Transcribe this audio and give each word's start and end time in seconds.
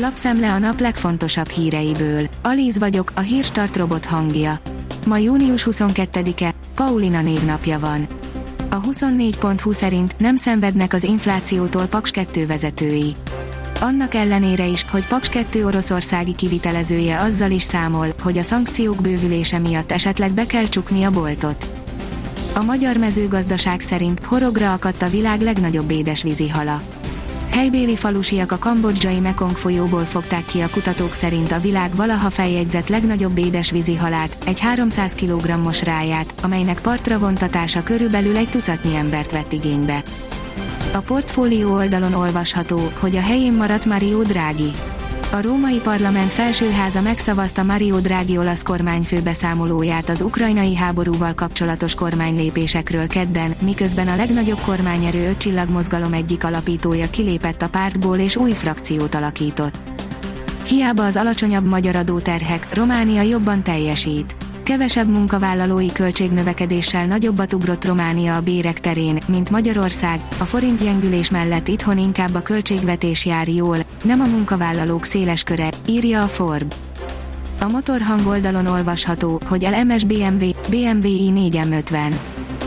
Lapszemle 0.00 0.52
a 0.52 0.58
nap 0.58 0.80
legfontosabb 0.80 1.48
híreiből. 1.48 2.26
Alíz 2.42 2.78
vagyok, 2.78 3.12
a 3.14 3.20
hírstart 3.20 3.76
robot 3.76 4.04
hangja. 4.04 4.58
Ma 5.06 5.16
június 5.16 5.66
22-e, 5.70 6.54
Paulina 6.74 7.22
névnapja 7.22 7.78
van. 7.78 8.06
A 8.70 8.80
24.20 8.80 9.72
szerint 9.72 10.18
nem 10.18 10.36
szenvednek 10.36 10.92
az 10.92 11.04
inflációtól 11.04 11.86
Paks 11.86 12.10
2 12.10 12.46
vezetői. 12.46 13.14
Annak 13.80 14.14
ellenére 14.14 14.66
is, 14.66 14.84
hogy 14.90 15.06
Paks 15.06 15.28
2 15.28 15.64
oroszországi 15.64 16.34
kivitelezője 16.34 17.20
azzal 17.20 17.50
is 17.50 17.62
számol, 17.62 18.06
hogy 18.22 18.38
a 18.38 18.42
szankciók 18.42 19.02
bővülése 19.02 19.58
miatt 19.58 19.92
esetleg 19.92 20.32
be 20.32 20.46
kell 20.46 20.66
csukni 20.68 21.02
a 21.02 21.10
boltot. 21.10 21.66
A 22.54 22.62
magyar 22.62 22.96
mezőgazdaság 22.96 23.80
szerint 23.80 24.24
horogra 24.24 24.72
akadt 24.72 25.02
a 25.02 25.08
világ 25.08 25.40
legnagyobb 25.40 25.90
édesvízi 25.90 26.48
hala. 26.48 26.82
Helybéli 27.50 27.96
falusiak 27.96 28.52
a 28.52 28.58
kambodzsai 28.58 29.20
Mekong 29.20 29.56
folyóból 29.56 30.04
fogták 30.04 30.44
ki 30.44 30.60
a 30.60 30.68
kutatók 30.70 31.14
szerint 31.14 31.52
a 31.52 31.60
világ 31.60 31.94
valaha 31.94 32.30
feljegyzett 32.30 32.88
legnagyobb 32.88 33.38
édesvízi 33.38 33.96
halát, 33.96 34.36
egy 34.46 34.60
300 34.60 35.14
kg-os 35.14 35.82
ráját, 35.82 36.34
amelynek 36.42 36.80
partra 36.80 37.18
vontatása 37.18 37.82
körülbelül 37.82 38.36
egy 38.36 38.48
tucatnyi 38.48 38.96
embert 38.96 39.32
vett 39.32 39.52
igénybe. 39.52 40.02
A 40.92 40.98
portfólió 40.98 41.72
oldalon 41.72 42.14
olvasható, 42.14 42.92
hogy 43.00 43.16
a 43.16 43.20
helyén 43.20 43.52
maradt 43.52 43.86
Mario 43.86 44.22
Draghi. 44.22 44.72
A 45.32 45.40
római 45.40 45.78
parlament 45.80 46.32
felsőháza 46.32 47.00
megszavazta 47.00 47.62
Mario 47.62 47.98
Draghi 47.98 48.38
olasz 48.38 48.62
kormányfő 48.62 49.20
beszámolóját 49.20 50.08
az 50.08 50.20
ukrajnai 50.20 50.76
háborúval 50.76 51.34
kapcsolatos 51.34 51.94
kormánylépésekről 51.94 53.06
kedden, 53.06 53.54
miközben 53.62 54.08
a 54.08 54.16
legnagyobb 54.16 54.58
kormányerő 54.58 55.28
öt 55.28 55.38
csillagmozgalom 55.38 56.12
egyik 56.12 56.44
alapítója 56.44 57.10
kilépett 57.10 57.62
a 57.62 57.68
pártból 57.68 58.18
és 58.18 58.36
új 58.36 58.52
frakciót 58.52 59.14
alakított. 59.14 59.74
Hiába 60.66 61.04
az 61.04 61.16
alacsonyabb 61.16 61.66
magyar 61.66 61.96
adóterhek, 61.96 62.74
Románia 62.74 63.22
jobban 63.22 63.62
teljesít 63.62 64.37
kevesebb 64.68 65.08
munkavállalói 65.08 65.92
költségnövekedéssel 65.92 67.06
nagyobbat 67.06 67.52
ugrott 67.52 67.84
Románia 67.84 68.36
a 68.36 68.40
bérek 68.40 68.80
terén, 68.80 69.18
mint 69.26 69.50
Magyarország, 69.50 70.20
a 70.38 70.44
forint 70.44 70.82
gyengülés 70.82 71.30
mellett 71.30 71.68
itthon 71.68 71.98
inkább 71.98 72.34
a 72.34 72.42
költségvetés 72.42 73.26
jár 73.26 73.48
jól, 73.48 73.78
nem 74.04 74.20
a 74.20 74.26
munkavállalók 74.26 75.04
széles 75.04 75.42
köre, 75.42 75.68
írja 75.86 76.22
a 76.22 76.26
Forb. 76.26 76.74
A 77.60 77.68
motorhang 77.68 78.26
oldalon 78.26 78.66
olvasható, 78.66 79.40
hogy 79.46 79.68
LMS 79.80 80.04
BMW, 80.04 80.50
BMW 80.68 81.08
i4M50. 81.08 82.14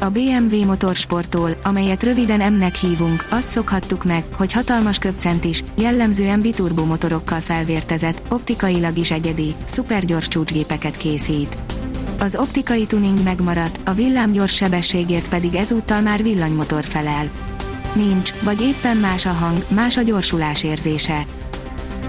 A 0.00 0.08
BMW 0.08 0.64
motorsporttól, 0.64 1.50
amelyet 1.62 2.02
röviden 2.02 2.52
M-nek 2.52 2.74
hívunk, 2.74 3.26
azt 3.30 3.50
szokhattuk 3.50 4.04
meg, 4.04 4.24
hogy 4.36 4.52
hatalmas 4.52 4.98
köpcent 4.98 5.46
jellemzően 5.78 6.40
biturbo 6.40 6.84
motorokkal 6.84 7.40
felvértezett, 7.40 8.22
optikailag 8.30 8.98
is 8.98 9.10
egyedi, 9.10 9.54
szupergyors 9.64 10.28
csúcsgépeket 10.28 10.96
készít. 10.96 11.75
Az 12.18 12.36
optikai 12.36 12.86
tuning 12.86 13.22
megmaradt, 13.22 13.80
a 13.84 13.92
villámgyors 13.92 14.54
sebességért 14.54 15.28
pedig 15.28 15.54
ezúttal 15.54 16.00
már 16.00 16.22
villanymotor 16.22 16.84
felel. 16.84 17.30
Nincs, 17.92 18.32
vagy 18.42 18.60
éppen 18.60 18.96
más 18.96 19.26
a 19.26 19.30
hang, 19.30 19.64
más 19.68 19.96
a 19.96 20.02
gyorsulás 20.02 20.64
érzése. 20.64 21.26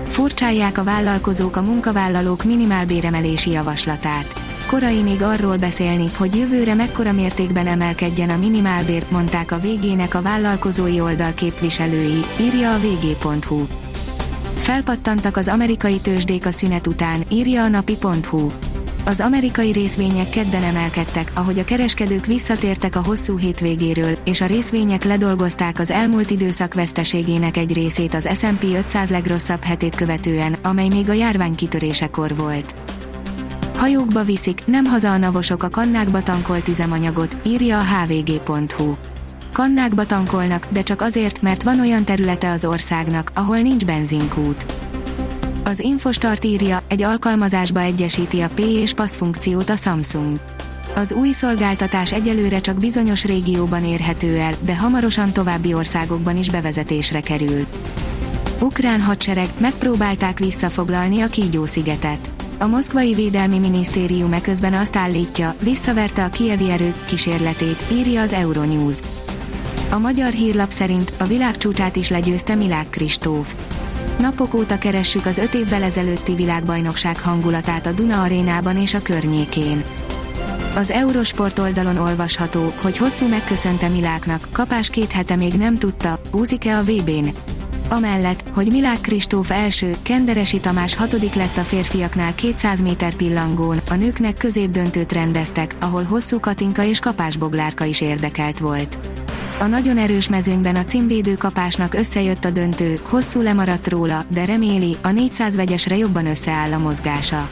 Furcsálják 0.05 0.77
a 0.77 0.83
vállalkozók 0.83 1.55
a 1.55 1.61
munkavállalók 1.61 2.43
minimálbéremelési 2.43 3.51
javaslatát. 3.51 4.33
Korai 4.67 5.01
még 5.01 5.21
arról 5.21 5.57
beszélni, 5.57 6.09
hogy 6.17 6.35
jövőre 6.35 6.73
mekkora 6.73 7.11
mértékben 7.11 7.67
emelkedjen 7.67 8.29
a 8.29 8.37
minimálbér, 8.37 9.03
mondták 9.09 9.51
a 9.51 9.59
végének 9.59 10.15
a 10.15 10.21
vállalkozói 10.21 10.99
oldal 10.99 11.33
képviselői, 11.33 12.23
írja 12.39 12.73
a 12.73 12.79
vg.hu. 12.79 13.65
Felpattantak 14.57 15.37
az 15.37 15.47
amerikai 15.47 15.99
tőzsdék 15.99 16.45
a 16.45 16.51
szünet 16.51 16.87
után, 16.87 17.23
írja 17.29 17.63
a 17.63 17.67
napi.hu 17.67 18.51
az 19.07 19.21
amerikai 19.21 19.71
részvények 19.71 20.29
kedden 20.29 20.63
emelkedtek, 20.63 21.31
ahogy 21.33 21.59
a 21.59 21.63
kereskedők 21.63 22.25
visszatértek 22.25 22.95
a 22.95 23.03
hosszú 23.03 23.37
hétvégéről, 23.37 24.17
és 24.25 24.41
a 24.41 24.45
részvények 24.45 25.03
ledolgozták 25.03 25.79
az 25.79 25.91
elmúlt 25.91 26.29
időszak 26.29 26.73
veszteségének 26.73 27.57
egy 27.57 27.73
részét 27.73 28.13
az 28.13 28.29
S&P 28.33 28.63
500 28.63 29.09
legrosszabb 29.09 29.63
hetét 29.63 29.95
követően, 29.95 30.55
amely 30.63 30.87
még 30.87 31.09
a 31.09 31.13
járvány 31.13 31.55
kitörésekor 31.55 32.35
volt. 32.35 32.75
Hajókba 33.75 34.23
viszik, 34.23 34.65
nem 34.65 34.85
haza 34.85 35.11
a 35.11 35.17
navosok 35.17 35.63
a 35.63 35.69
kannákba 35.69 36.23
tankolt 36.23 36.67
üzemanyagot, 36.67 37.37
írja 37.45 37.79
a 37.79 37.83
hvg.hu. 37.83 38.95
Kannákba 39.53 40.05
tankolnak, 40.05 40.67
de 40.69 40.83
csak 40.83 41.01
azért, 41.01 41.41
mert 41.41 41.63
van 41.63 41.79
olyan 41.79 42.03
területe 42.03 42.51
az 42.51 42.65
országnak, 42.65 43.31
ahol 43.33 43.57
nincs 43.57 43.85
benzinkút. 43.85 44.86
Az 45.67 45.79
Infostart 45.79 46.45
írja, 46.45 46.83
egy 46.87 47.01
alkalmazásba 47.01 47.79
egyesíti 47.79 48.41
a 48.41 48.49
P 48.49 48.59
és 48.59 48.93
PASZ 48.93 49.15
funkciót 49.15 49.69
a 49.69 49.75
Samsung. 49.75 50.39
Az 50.95 51.11
új 51.11 51.31
szolgáltatás 51.31 52.13
egyelőre 52.13 52.61
csak 52.61 52.77
bizonyos 52.77 53.25
régióban 53.25 53.85
érhető 53.85 54.37
el, 54.37 54.53
de 54.61 54.77
hamarosan 54.77 55.31
további 55.31 55.73
országokban 55.73 56.37
is 56.37 56.49
bevezetésre 56.49 57.19
kerül. 57.19 57.65
Ukrán 58.59 59.01
hadsereg 59.01 59.47
megpróbálták 59.57 60.39
visszafoglalni 60.39 61.21
a 61.21 61.27
Kígyó-szigetet. 61.27 62.31
A 62.59 62.67
moszkvai 62.67 63.13
védelmi 63.13 63.59
minisztérium 63.59 64.33
eközben 64.33 64.73
azt 64.73 64.95
állítja, 64.95 65.55
visszaverte 65.59 66.23
a 66.23 66.29
kievi 66.29 66.69
erők 66.69 67.05
kísérletét, 67.05 67.83
írja 67.91 68.21
az 68.21 68.33
Euronews. 68.33 68.99
A 69.91 69.97
magyar 69.97 70.31
hírlap 70.31 70.71
szerint 70.71 71.13
a 71.17 71.23
világcsúcsát 71.23 71.95
is 71.95 72.09
legyőzte 72.09 72.55
Milák 72.55 72.89
Kristóf. 72.89 73.55
Napok 74.19 74.53
óta 74.53 74.77
keressük 74.77 75.25
az 75.25 75.37
öt 75.37 75.53
évvel 75.53 75.83
ezelőtti 75.83 76.35
világbajnokság 76.35 77.19
hangulatát 77.19 77.85
a 77.85 77.91
Duna 77.91 78.21
arénában 78.21 78.77
és 78.77 78.93
a 78.93 79.01
környékén. 79.01 79.83
Az 80.75 80.91
Eurosport 80.91 81.59
oldalon 81.59 81.97
olvasható, 81.97 82.73
hogy 82.81 82.97
hosszú 82.97 83.27
megköszönte 83.27 83.87
Miláknak, 83.87 84.47
kapás 84.51 84.89
két 84.89 85.11
hete 85.11 85.35
még 85.35 85.53
nem 85.53 85.77
tudta, 85.77 86.19
úzik-e 86.31 86.77
a 86.77 86.83
VB-n. 86.83 87.27
Amellett, 87.89 88.43
hogy 88.53 88.67
Milák 88.71 89.01
Kristóf 89.01 89.51
első, 89.51 89.95
Kenderesi 90.01 90.59
Tamás 90.59 90.95
hatodik 90.95 91.33
lett 91.33 91.57
a 91.57 91.61
férfiaknál 91.61 92.35
200 92.35 92.81
méter 92.81 93.13
pillangón, 93.13 93.79
a 93.89 93.93
nőknek 93.93 94.37
középdöntőt 94.37 95.11
rendeztek, 95.11 95.75
ahol 95.79 96.03
hosszú 96.03 96.39
Katinka 96.39 96.83
és 96.83 96.99
Kapás 96.99 97.37
Boglárka 97.37 97.83
is 97.85 98.01
érdekelt 98.01 98.59
volt. 98.59 98.97
A 99.59 99.65
nagyon 99.65 99.97
erős 99.97 100.29
mezőnyben 100.29 100.75
a 100.75 100.83
címvédő 100.83 101.35
kapásnak 101.35 101.93
összejött 101.93 102.45
a 102.45 102.49
döntő, 102.49 102.99
hosszú 103.03 103.41
lemaradt 103.41 103.87
róla, 103.87 104.25
de 104.27 104.45
reméli, 104.45 104.97
a 105.01 105.11
400 105.11 105.55
vegyesre 105.55 105.97
jobban 105.97 106.25
összeáll 106.25 106.73
a 106.73 106.77
mozgása. 106.77 107.49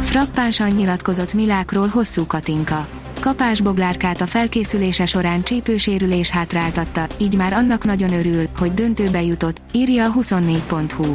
Frappánsan 0.00 0.70
nyilatkozott 0.70 1.34
Milákról 1.34 1.88
hosszú 1.88 2.26
Katinka. 2.26 2.88
Kapás 3.20 3.60
boglárkát 3.60 4.20
a 4.20 4.26
felkészülése 4.26 5.06
során 5.06 5.42
csípősérülés 5.42 6.30
hátráltatta, 6.30 7.06
így 7.18 7.36
már 7.36 7.52
annak 7.52 7.84
nagyon 7.84 8.12
örül, 8.12 8.48
hogy 8.58 8.74
döntőbe 8.74 9.22
jutott, 9.22 9.60
írja 9.72 10.04
a 10.04 10.12
24.hu. 10.12 11.14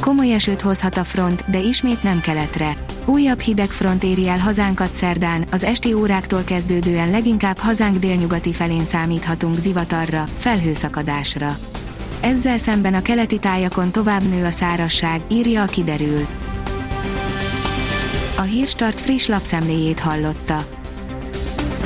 Komoly 0.00 0.32
esőt 0.32 0.60
hozhat 0.60 0.96
a 0.96 1.04
front, 1.04 1.50
de 1.50 1.58
ismét 1.58 2.02
nem 2.02 2.20
keletre. 2.20 2.76
Újabb 3.08 3.40
hideg 3.40 3.70
front 3.70 4.04
éri 4.04 4.28
el 4.28 4.38
hazánkat 4.38 4.94
szerdán, 4.94 5.44
az 5.50 5.64
esti 5.64 5.92
óráktól 5.92 6.42
kezdődően 6.44 7.10
leginkább 7.10 7.58
hazánk 7.58 7.96
délnyugati 7.96 8.52
felén 8.52 8.84
számíthatunk 8.84 9.54
zivatarra, 9.54 10.28
felhőszakadásra. 10.36 11.58
Ezzel 12.20 12.58
szemben 12.58 12.94
a 12.94 13.02
keleti 13.02 13.38
tájakon 13.38 13.92
tovább 13.92 14.22
nő 14.22 14.44
a 14.44 14.50
szárasság, 14.50 15.20
írja 15.30 15.62
a 15.62 15.66
kiderül. 15.66 16.26
A 18.36 18.42
Hírstart 18.42 19.00
friss 19.00 19.26
lapszemléjét 19.26 20.00
hallotta. 20.00 20.77